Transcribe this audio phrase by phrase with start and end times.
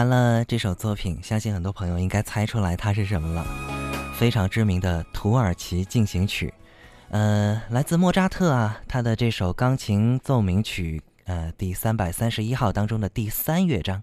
[0.00, 3.44] 完了这首作品，相信很多朋友应该猜出来它是什么了。
[4.14, 6.48] 非常知名的《土耳其进行曲》，
[7.10, 14.02] 呃，来自莫扎特啊，他的这首钢琴奏鸣曲，呃，第三百三十一号当中的第三乐章。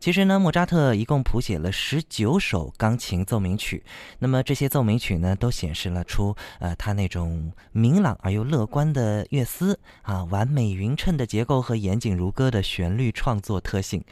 [0.00, 3.84] 其实呢，莫扎特一共谱写了十九首钢琴奏鸣曲，
[4.18, 14.02] 那么这些奏鸣曲呢，都显示了出呃他那种明朗而又乐观的乐思啊，完美匀称的结构和严谨如歌的旋律创作特性。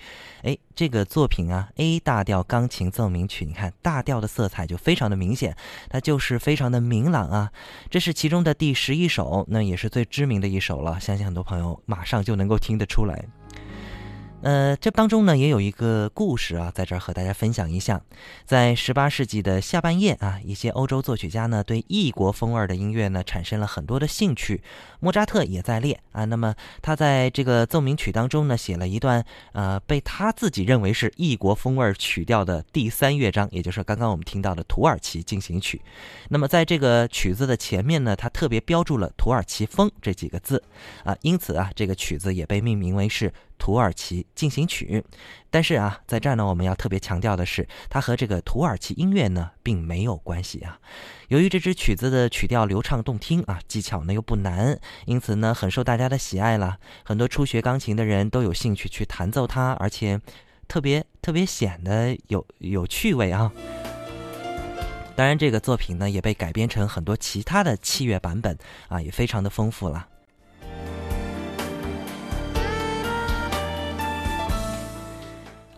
[0.43, 5.57] 哎，这个作品啊，A 大调钢琴奏鸣曲，你看大调的色彩就非常的明显，
[5.89, 7.51] 它就是非常的明朗啊。
[7.89, 13.25] 这是其中的第十一首，那也是最知名的一首了，相信很多朋友马上就能够听得出来。
[14.41, 18.01] 呃，这当中呢也有一个故事啊，在这儿和大家分享一下。
[18.47, 24.63] 在十八世纪的下半叶啊，一些欧洲作曲家呢对异国风味的音乐呢产生了很多的兴趣，
[25.01, 26.25] 莫扎特也在列啊。
[26.25, 35.83] 那么他在这个奏鸣曲当中呢写了一段呃被他自己认为是异国风味曲调的第三乐章，也就是刚刚我们听到的土耳其进行曲。
[36.29, 40.63] 那么在这个曲子的前面呢，他特别标注了土耳其风这几个字
[41.03, 43.33] 啊，因此啊这个曲子也被命名为是。
[43.59, 45.05] 土耳其进行曲，
[45.51, 50.79] 但是啊，在这儿呢，我们要特别强调的是，它和这个土耳其音乐呢并没有关系啊。
[51.29, 56.79] 由于这支曲子的曲调流畅动听啊，技巧呢又不难，因此呢很受大家的喜爱了。
[57.05, 60.21] 很多初学钢琴的人都有兴趣去弹奏它，而且
[60.67, 63.53] 特别特别显得有有趣味啊。
[65.15, 68.57] 当然，这个作品呢也被改编成很多其他的器乐版本
[68.89, 70.07] 啊，也非常的丰富了。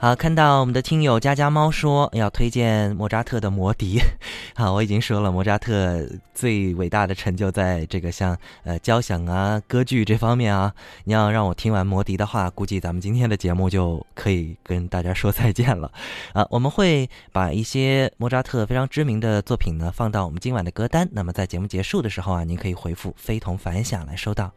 [0.02, 3.98] 好，看到我们的听友家家猫说要推荐莫扎特的《魔笛》。
[4.56, 10.72] 好，我已经说了，莫扎特最伟大的成就在这个像呃交响啊、歌剧这方面啊。
[11.04, 15.92] 你要让我听完《魔笛》的话，估计咱们今天的节目就可以跟大家说再见了。
[16.32, 21.06] 啊，我们会把一些莫扎特非常知名的作品呢放到我们今晚的歌单。
[21.12, 24.50] 那么在节目结束的时候啊，您可以回复“非同凡响”来收到。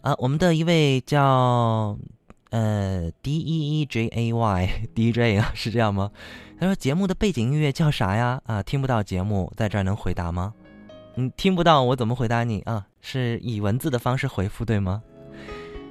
[0.00, 1.98] 啊，我们的一位叫。
[2.54, 6.12] 呃，D E E J A Y D J 啊，是这样吗？
[6.56, 8.40] 他说节目的背景音乐叫啥呀？
[8.46, 10.54] 啊，听不到节目，在这儿能回答吗？
[11.16, 12.86] 嗯，听不到，我怎么回答你啊？
[13.00, 15.02] 是以文字的方式回复对吗？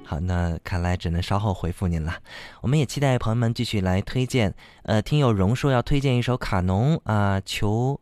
[0.06, 2.16] 好，那看来只能稍后回复您了。
[2.62, 4.56] 我们也期待朋友们继续来推荐。
[4.84, 8.00] 呃，听友荣说要推荐一首卡农啊，求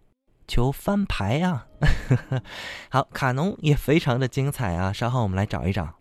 [0.47, 1.65] 求翻牌啊。
[2.89, 5.95] 好，卡农也非常的精彩啊，稍后我们来找一找。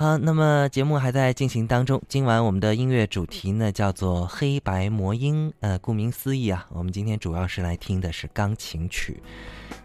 [0.00, 2.00] 好，那么节目还在进行当中。
[2.08, 5.50] 今晚我们的音乐主题呢，叫做《黑白魔音》。
[5.60, 9.22] 呃，顾名思义啊，我们今天主要是来听的是钢琴曲。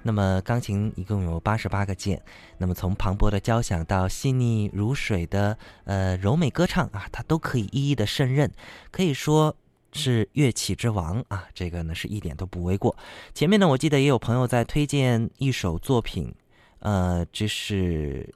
[0.04, 2.22] 那么钢琴一共有八十八个键。
[2.58, 8.50] 那么从磅礴的交响到细腻如水的呃柔美歌唱啊，它都可以一一的胜任，
[8.92, 9.54] 可以说
[9.92, 11.44] 是乐器之王啊。
[11.54, 12.96] 这个呢是一点都不为过。
[13.34, 16.34] 前面呢，我记得也有朋友在推荐一首作品，
[16.80, 18.34] 呃，这是。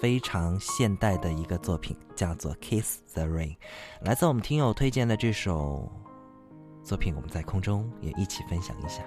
[0.00, 3.50] 非常现代的一个作品，叫做《Kiss the Rain》，
[4.00, 5.92] 来自我们听友推荐的这首
[6.82, 9.02] 作品，我们在空中也一起分享一下。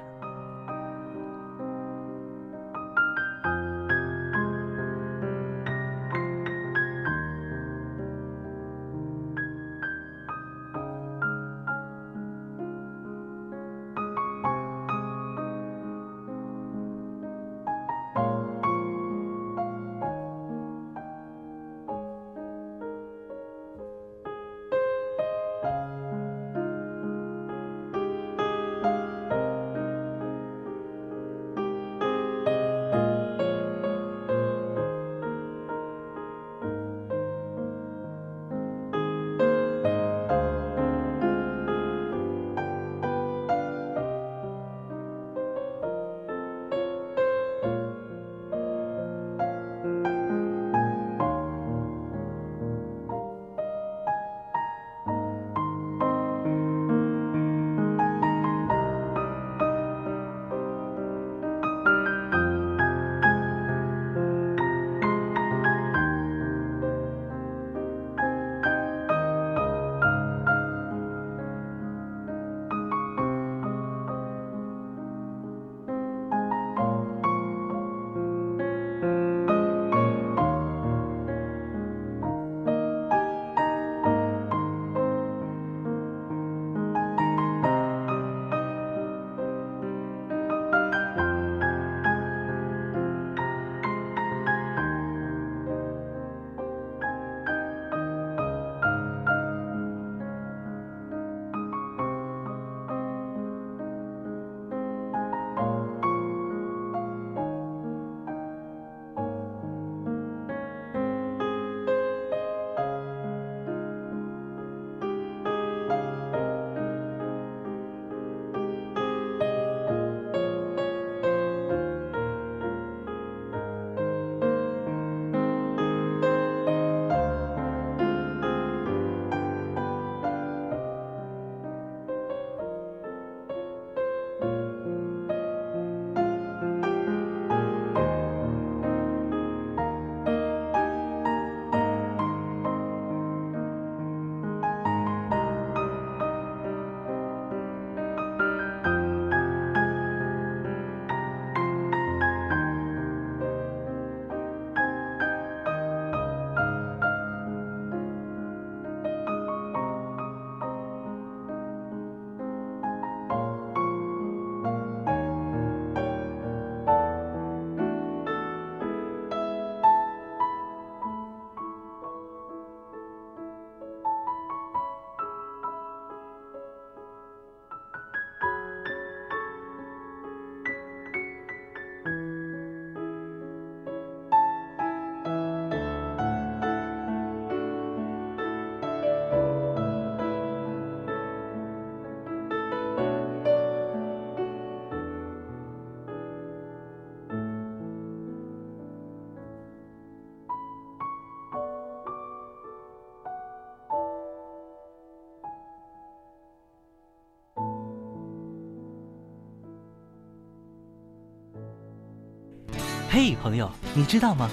[213.16, 214.50] 嘿，朋友，你知道吗？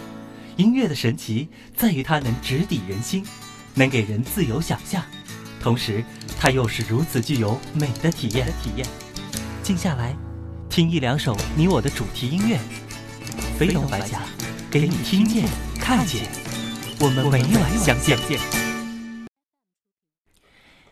[0.58, 3.24] 音乐的神奇在于它能直抵人心，
[3.72, 5.02] 能给人自由想象，
[5.62, 6.04] 同时
[6.38, 8.46] 它又是如此具有美的体验。
[8.62, 8.86] 体验，
[9.62, 10.14] 静下来，
[10.68, 12.58] 听一两首你我的主题音乐，
[13.58, 14.20] 飞龙白甲，
[14.70, 15.48] 给你听见、
[15.80, 16.28] 看见，
[17.00, 18.59] 我们每晚相见。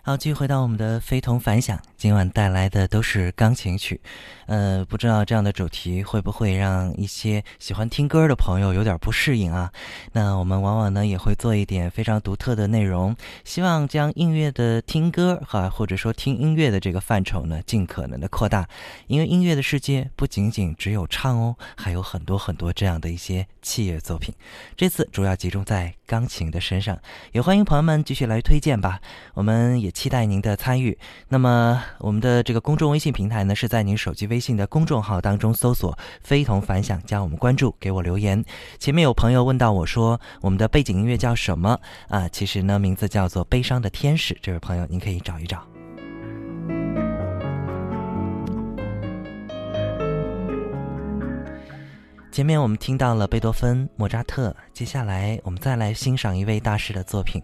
[0.08, 4.00] 好，继续回到我们的非同凡响，今晚带来的都是钢琴曲。
[4.46, 9.70] 呃，不知道这样的主题会不会让一些喜欢听歌的朋友有点不适应啊？
[10.12, 18.66] 那我们往往呢也会做一点非常独特的内容，希望将音乐的听歌哈，或者说听音乐的这个范畴呢，尽可能的扩大。
[19.08, 24.34] 因为音乐的世界不仅仅只有唱哦，还有很多很多这样的一些器乐作品。
[24.74, 26.98] 这次主要集中在钢琴的身上，
[27.32, 29.02] 也欢迎朋友们继续来推荐吧。
[29.34, 30.96] 我们也期待您的参与。
[31.28, 34.38] 那么我们的这个公众微信平台呢，是在您手机微。
[34.38, 38.44] 信的公众号当中搜索“非同凡响”，加我们关注，给我留言。
[38.78, 42.28] 前面有朋友问到我说，我们的背景音乐叫什么啊？
[42.28, 44.34] 其实呢，名字叫做《悲伤的天使》。
[44.40, 45.66] 这位朋友，您可以找一找。
[52.30, 57.42] 前面我们听到了贝多芬、莫扎特，接下来我们再来欣赏一位大师的作品。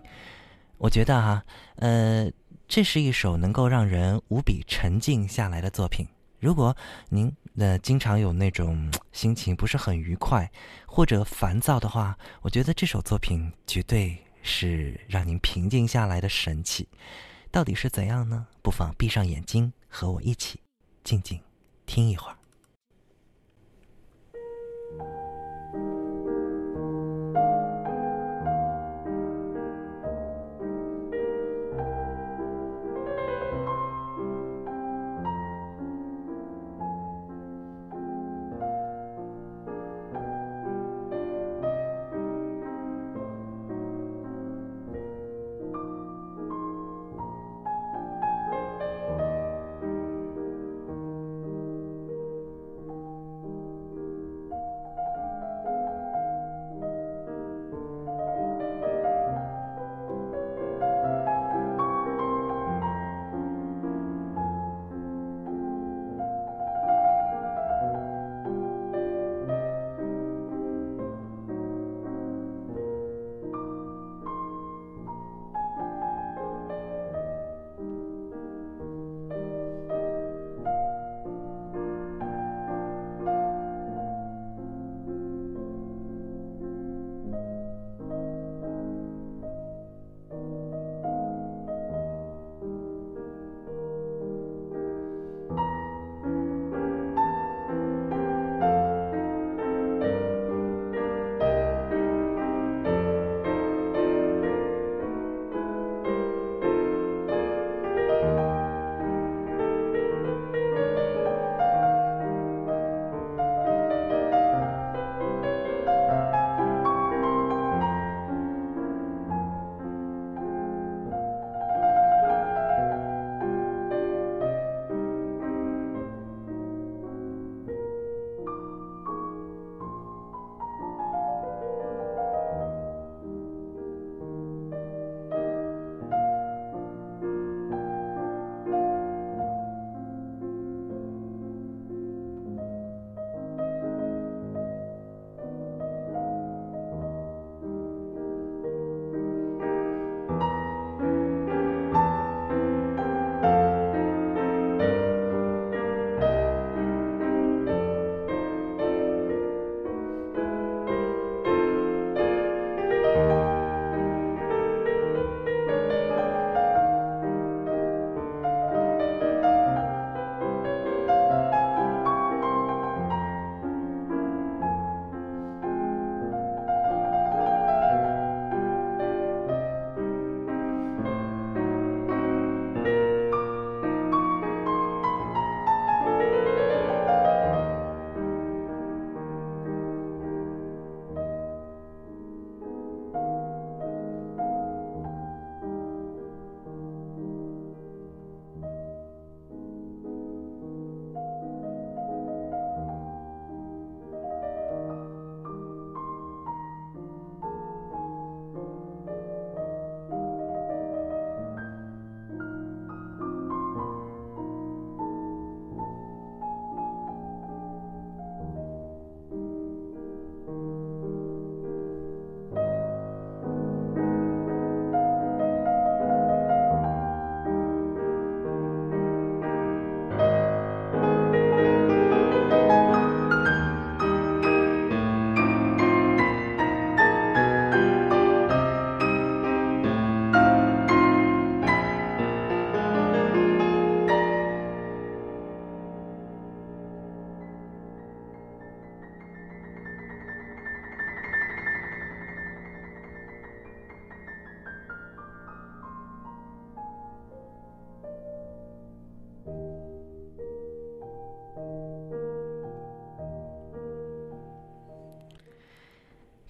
[0.78, 1.42] 我觉得哈，
[1.76, 2.30] 呃，
[2.74, 6.08] 这是一首能够让人无比沉静下来的作品。
[6.40, 6.76] 如果
[7.08, 10.50] 您呃经常有那种 心情不是很愉快
[10.84, 16.88] 或者烦躁的话，我觉得这首作品绝对是让您平静下来的神器。
[17.52, 18.44] 到底是怎样呢？
[18.60, 20.58] 不妨闭上眼睛，和我一起
[21.04, 21.38] 静静
[21.86, 22.36] 听一会儿。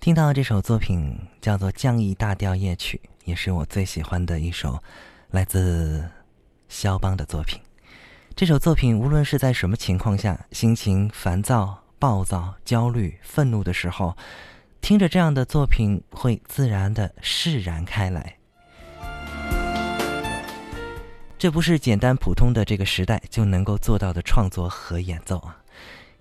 [0.04, 4.78] 听到这首作品叫做《降 E 大调夜曲》，也是我最喜欢的一首
[5.30, 6.06] 来自
[6.68, 7.58] 肖邦的作品。
[8.36, 14.14] 这首作品无论是在什么情况下，心情烦躁、暴躁、焦虑、愤怒的时候，
[14.82, 18.36] 听着这样的作品，会自然的释然开来。
[21.38, 25.63] 这不是简单普通的这个时代就能够做到的创作和演奏啊。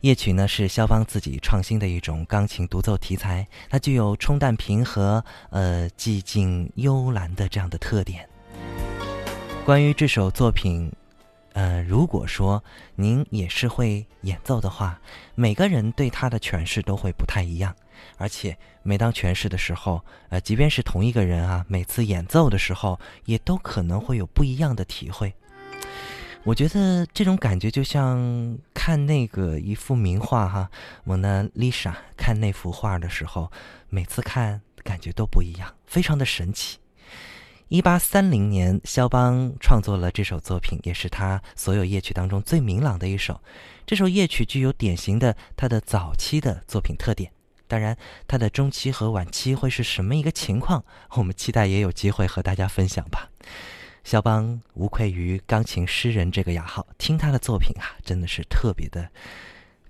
[0.03, 8.27] 夜曲呢是肖邦自己创新的一种钢琴独奏题材，它具有冲淡平和、呃寂静幽兰的这样的特点。
[9.63, 10.91] 关于这首作品，
[11.53, 12.61] 呃，如果说
[12.95, 14.99] 您也是会演奏的话，
[15.35, 17.73] 每个人对它的诠释都会不太一样，
[18.17, 25.33] 而且每当诠释的时候，呃，即便是同一个人啊，每次演奏的时候也都可能会有不一样的体会。
[26.45, 30.69] 我觉得这种感觉就像看那个一幅名画哈，
[31.05, 33.49] 《蒙娜丽莎》，看那幅画的时候，
[33.87, 36.79] 每次看感觉都不一样，非常的神奇。
[37.69, 43.39] 一八三零年，肖邦创作了这首作品，也是他所有夜曲当中最明朗的一首。
[43.85, 47.31] 这首夜曲具有典型的他的早期的作品特点，
[47.69, 53.29] 当然，他的中期和晚期会是什么一个情况，我们期待也有机会和大家分享吧。
[54.03, 59.09] 肖邦无愧于钢琴诗人这个雅号，听他的作品啊，真的是特别的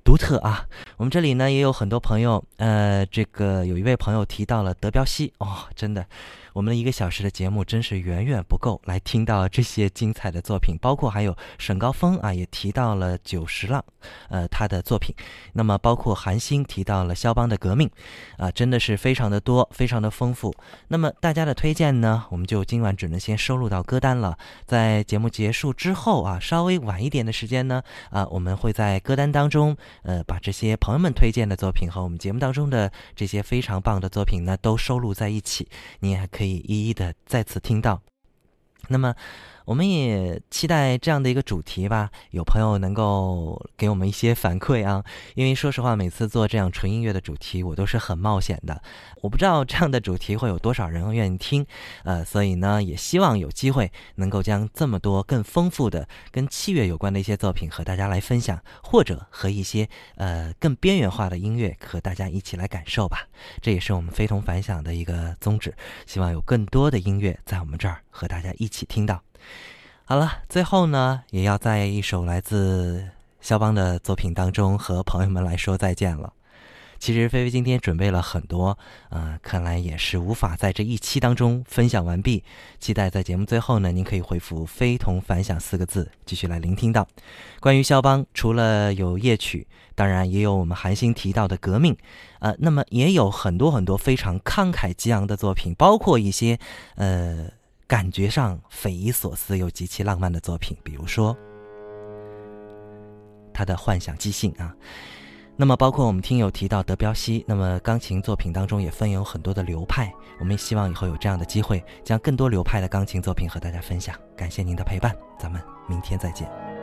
[0.04, 0.67] 独特啊。
[0.97, 6.06] 我们这里呢也有很多朋友，呃，这个有一位朋友提到了德彪西哦，真的。
[6.54, 13.84] 我们一个小时的节目真是远远不够来听到这些精彩的作品，包括还有沈高峰啊，也提到了久石让，
[14.30, 15.16] 呃，他的作品。
[15.54, 17.89] 那么包括韩星提到了肖邦的革命，
[18.38, 20.54] 啊，真的是非常的多，非常的丰富。
[20.89, 24.38] 那么大家的推荐呢，我们就今晚只能先收录到歌单了。
[24.68, 35.68] 在节目结束之后啊，稍微晚一点的时间呢，啊，我们会在歌单当中，呃，把这些朋友们推荐的作品和我们节目当中的这些非常棒的作品呢，都收录在一起。
[36.02, 36.42] 你也可以。
[36.43, 38.01] 可以一一的再次听到，
[38.89, 39.15] 那么。
[39.65, 45.04] 我们也期待这样的一个主题吧，有朋友能够给我们一些反馈啊。
[45.36, 48.82] 因为说实话，每次做这样纯音乐的主题，我都是很冒险的。
[49.21, 51.65] 我不知道这样的主题会有多少人愿意听，
[52.04, 63.28] 呃，所以呢，也希望有机会能够将这么多更丰富的跟器乐有关的一些作品和大家来分享，或者和一些呃更边缘化的音乐和大家一起来感受吧。
[63.62, 65.73] 这也是我们非同凡响的一个宗旨，
[66.06, 69.21] 希望有更多的音乐在我们这儿和大家一起听到。
[70.06, 76.34] 好了，最后呢，也要在一首来自肖邦的作品当中和朋友们来说再见了。
[76.99, 78.77] 其实菲菲今天准备了很多，
[79.10, 82.43] 呃，看来也是无法在这一期当中分享完毕。
[82.79, 87.06] 期待在节目最后呢，您可以回复“非同凡响”四个字，继续来聆听到
[87.60, 91.97] 关于肖邦，除了有夜曲，当然也有我们韩星提到的革命，
[92.39, 96.60] 呃，那么也有很多很多非常慷慨激昂的作品，包括一些，
[96.95, 97.49] 呃。
[97.93, 101.38] 感觉上匪夷所思又极其浪漫的作品，比如说
[103.53, 104.75] 他的幻想即兴啊。
[105.56, 110.12] 那么，包括我们听友提到德彪西，那么钢琴作品当中也分有很多的流派。
[110.39, 114.15] 我们也希望以后有这样的机会，将更多流派的钢琴作品和大家分享。
[114.36, 116.83] 感谢您的陪伴，咱们明天再见。